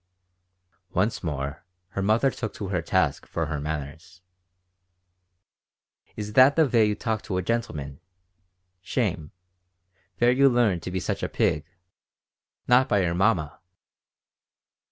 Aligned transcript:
Once 0.93 1.21
more 1.21 1.63
her 1.89 2.01
mother 2.01 2.31
took 2.31 2.57
her 2.57 2.81
to 2.81 2.87
task 2.87 3.27
for 3.27 3.45
her 3.45 3.59
manners 3.59 4.23
"Is 6.15 6.33
that 6.33 6.55
the 6.55 6.65
vay 6.65 6.87
to 6.87 6.95
talk 6.95 7.21
to 7.21 7.37
a 7.37 7.43
gentleman? 7.43 7.99
Shame! 8.81 9.31
Vere 10.17 10.31
you 10.31 10.49
lea'n 10.49 10.77
up 10.77 10.81
to 10.81 10.89
be 10.89 10.99
such 10.99 11.21
a 11.21 11.29
pig? 11.29 11.65
Not 12.67 12.89
by 12.89 13.03
your 13.03 13.13
mamma!" 13.13 13.59